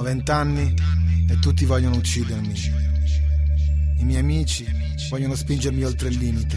[0.00, 0.74] Ho vent'anni
[1.28, 2.54] e tutti vogliono uccidermi.
[3.98, 4.64] I miei amici
[5.10, 6.56] vogliono spingermi oltre il limite.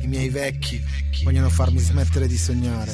[0.00, 0.80] I miei vecchi
[1.24, 2.90] vogliono farmi smettere di sognare.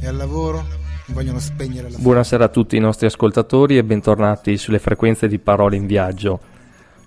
[0.00, 0.64] E al lavoro
[1.06, 5.74] vogliono spegnere la Buonasera a tutti i nostri ascoltatori e bentornati sulle frequenze di Parole
[5.74, 6.38] in Viaggio.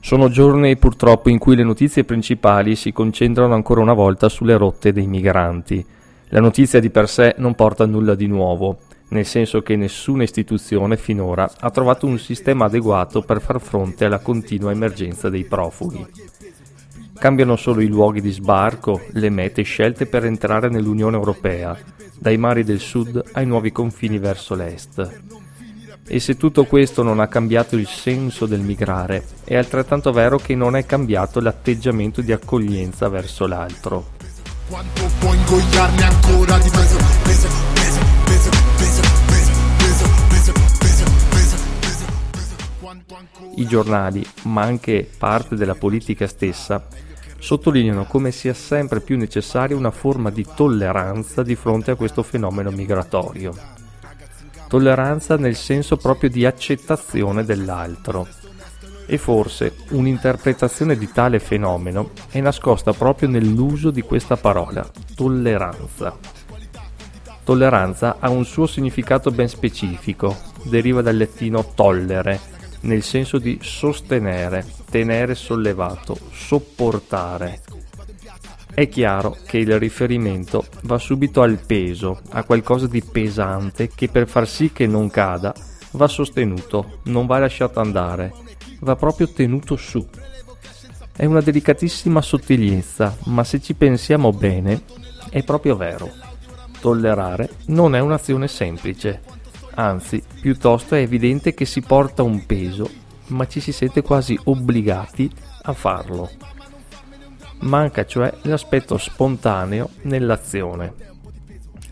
[0.01, 4.91] Sono giorni purtroppo in cui le notizie principali si concentrano ancora una volta sulle rotte
[4.91, 5.85] dei migranti.
[6.27, 8.79] La notizia di per sé non porta nulla di nuovo,
[9.13, 14.19] nel senso che nessuna istituzione finora ha trovato un sistema adeguato per far fronte alla
[14.19, 16.05] continua emergenza dei profughi.
[17.17, 21.77] Cambiano solo i luoghi di sbarco, le mete scelte per entrare nell'Unione Europea,
[22.17, 25.21] dai mari del sud ai nuovi confini verso l'est.
[26.05, 30.55] E se tutto questo non ha cambiato il senso del migrare, è altrettanto vero che
[30.55, 34.07] non è cambiato l'atteggiamento di accoglienza verso l'altro.
[34.67, 37.72] Quanto può ingoiarne ancora di peso, peso,
[43.55, 46.85] I giornali, ma anche parte della politica stessa,
[47.39, 52.71] sottolineano come sia sempre più necessaria una forma di tolleranza di fronte a questo fenomeno
[52.71, 53.53] migratorio.
[54.67, 58.27] Tolleranza nel senso proprio di accettazione dell'altro
[59.05, 66.17] e forse un'interpretazione di tale fenomeno è nascosta proprio nell'uso di questa parola, tolleranza.
[67.43, 72.39] Tolleranza ha un suo significato ben specifico, deriva dal latino tollere,
[72.83, 77.61] nel senso di sostenere, tenere sollevato, sopportare.
[78.73, 84.27] È chiaro che il riferimento va subito al peso, a qualcosa di pesante che per
[84.27, 85.53] far sì che non cada
[85.91, 88.33] va sostenuto, non va lasciato andare,
[88.79, 90.05] va proprio tenuto su.
[91.15, 94.81] È una delicatissima sottigliezza, ma se ci pensiamo bene,
[95.29, 96.09] è proprio vero.
[96.79, 99.21] Tollerare non è un'azione semplice,
[99.75, 102.89] anzi, piuttosto è evidente che si porta un peso,
[103.27, 105.29] ma ci si sente quasi obbligati
[105.63, 106.29] a farlo.
[107.59, 110.93] Manca cioè l'aspetto spontaneo nell'azione.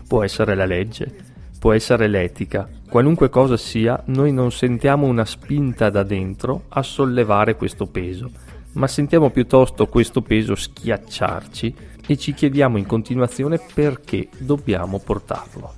[0.06, 1.14] Può essere la legge,
[1.58, 7.56] può essere l'etica, Qualunque cosa sia, noi non sentiamo una spinta da dentro a sollevare
[7.56, 8.30] questo peso,
[8.72, 11.74] ma sentiamo piuttosto questo peso schiacciarci
[12.06, 15.72] e ci chiediamo in continuazione perché dobbiamo portarlo.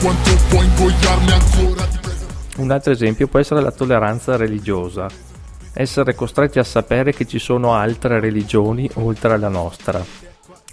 [0.00, 2.26] Quanto può ingoiarmi ancora di peso?
[2.56, 5.06] Un altro esempio può essere la tolleranza religiosa.
[5.74, 10.02] Essere costretti a sapere che ci sono altre religioni oltre alla nostra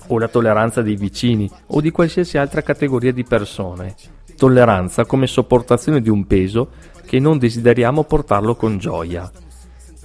[0.07, 3.95] o la tolleranza dei vicini o di qualsiasi altra categoria di persone.
[4.37, 6.69] Tolleranza come sopportazione di un peso
[7.05, 9.29] che non desideriamo portarlo con gioia.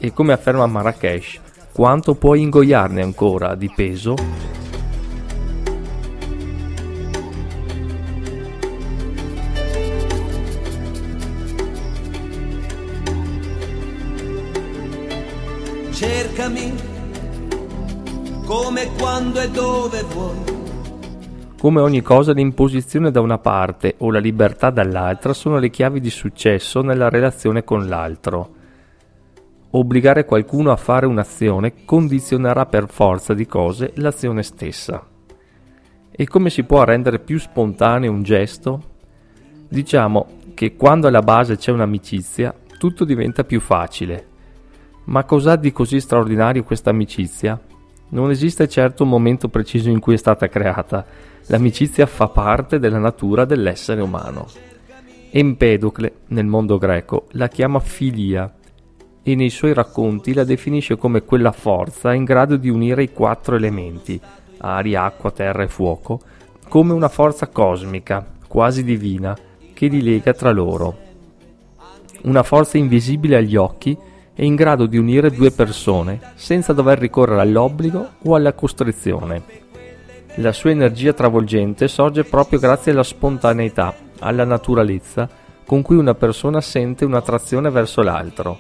[0.01, 1.39] E come afferma Marrakesh,
[1.71, 4.17] quanto puoi ingoiarne ancora di peso?
[16.03, 16.75] Cercami
[18.45, 20.37] come quando e dove vuoi.
[21.57, 26.11] Come ogni cosa l'imposizione da una parte o la libertà dall'altra sono le chiavi di
[26.11, 28.55] successo nella relazione con l'altro.
[29.71, 35.07] Obbligare qualcuno a fare un'azione condizionerà per forza di cose l'azione stessa.
[36.11, 38.83] E come si può rendere più spontaneo un gesto?
[39.69, 44.31] Diciamo che quando alla base c'è un'amicizia, tutto diventa più facile.
[45.05, 47.61] Ma cos'ha di così straordinario questa amicizia?
[48.11, 51.05] Non esiste certo un momento preciso in cui è stata creata.
[51.47, 54.47] L'amicizia fa parte della natura dell'essere umano.
[55.31, 58.53] Empedocle, nel mondo greco, la chiama filia
[59.23, 63.57] e nei suoi racconti la definisce come quella forza in grado di unire i quattro
[63.57, 64.21] elementi,
[64.59, 66.21] aria, acqua, terra e fuoco,
[66.69, 69.37] come una forza cosmica, quasi divina,
[69.73, 70.97] che li lega tra loro.
[72.23, 73.97] Una forza invisibile agli occhi
[74.35, 79.61] è in grado di unire due persone senza dover ricorrere all'obbligo o alla costrizione.
[80.37, 85.29] La sua energia travolgente sorge proprio grazie alla spontaneità, alla naturalezza
[85.67, 88.59] con cui una persona sente un'attrazione verso l'altro.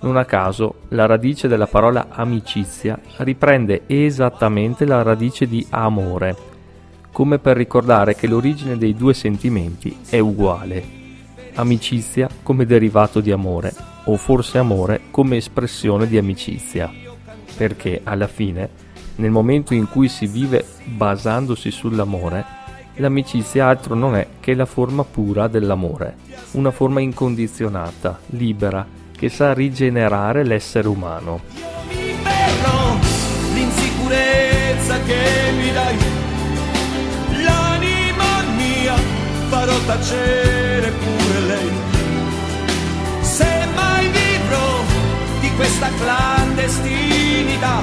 [0.00, 6.36] Non a caso, la radice della parola amicizia riprende esattamente la radice di amore,
[7.12, 10.94] come per ricordare che l'origine dei due sentimenti è uguale.
[11.54, 16.90] Amicizia come derivato di amore o forse amore come espressione di amicizia,
[17.56, 18.68] perché alla fine,
[19.16, 22.44] nel momento in cui si vive basandosi sull'amore,
[22.96, 26.16] l'amicizia altro non è che la forma pura dell'amore,
[26.52, 28.86] una forma incondizionata, libera,
[29.16, 31.40] che sa rigenerare l'essere umano.
[35.06, 35.96] Che mi dai,
[37.44, 38.26] l'anima
[39.86, 41.15] tacere pure
[45.76, 47.82] questa clandestinità,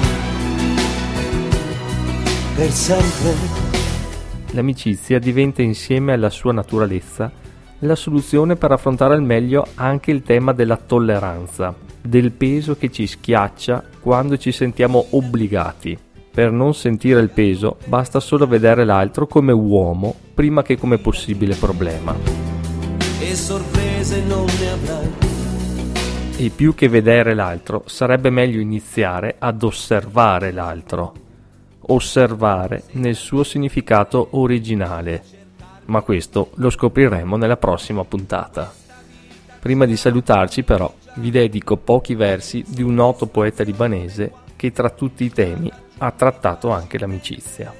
[2.56, 3.34] per sempre.
[4.50, 7.30] L'amicizia diventa insieme alla sua naturalezza
[7.80, 13.06] la soluzione per affrontare al meglio anche il tema della tolleranza, del peso che ci
[13.06, 15.96] schiaccia quando ci sentiamo obbligati.
[16.32, 21.54] Per non sentire il peso basta solo vedere l'altro come uomo prima che come possibile
[21.54, 22.16] problema.
[23.20, 25.23] E sorprese non ne avrai.
[26.36, 31.12] E più che vedere l'altro, sarebbe meglio iniziare ad osservare l'altro.
[31.86, 35.22] Osservare nel suo significato originale,
[35.86, 38.72] ma questo lo scopriremo nella prossima puntata.
[39.60, 44.90] Prima di salutarci però vi dedico pochi versi di un noto poeta libanese che tra
[44.90, 47.72] tutti i temi ha trattato anche l'amicizia.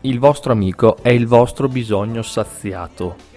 [0.00, 3.29] Il vostro amico è il vostro bisogno saziato,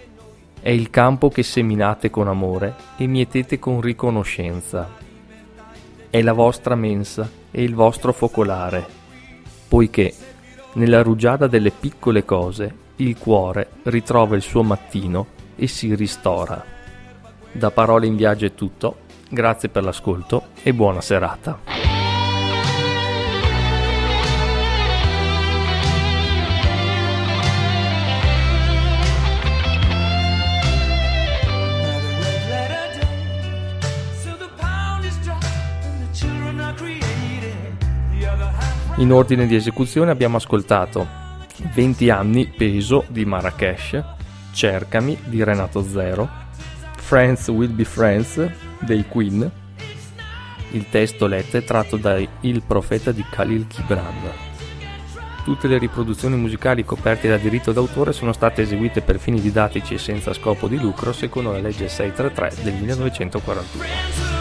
[0.63, 4.89] è il campo che seminate con amore e mietete con riconoscenza,
[6.09, 8.85] è la vostra mensa e il vostro focolare,
[9.67, 10.13] poiché
[10.75, 15.27] nella rugiada delle piccole cose il cuore ritrova il suo mattino
[15.57, 16.63] e si ristora.
[17.51, 21.72] Da parole in viaggio è tutto, grazie per l'ascolto e buona serata.
[38.97, 41.07] In ordine di esecuzione abbiamo ascoltato
[41.73, 44.01] 20 anni peso di Marrakesh,
[44.53, 46.29] Cercami di Renato Zero,
[46.97, 48.47] Friends Will Be Friends
[48.79, 49.49] dei Queen,
[50.71, 54.31] il testo letto è tratto da Il profeta di Khalil Gibran.
[55.43, 59.97] Tutte le riproduzioni musicali coperte da diritto d'autore sono state eseguite per fini didattici e
[59.97, 64.32] senza scopo di lucro secondo la legge 633 del 1941.